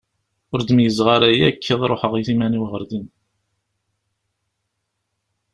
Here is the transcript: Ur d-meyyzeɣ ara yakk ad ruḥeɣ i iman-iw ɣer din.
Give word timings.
Ur 0.53 0.59
d-meyyzeɣ 0.61 1.07
ara 1.15 1.29
yakk 1.37 1.65
ad 1.73 1.81
ruḥeɣ 1.89 2.13
i 2.15 2.21
iman-iw 2.33 2.65
ɣer 2.71 2.83
din. 2.89 3.07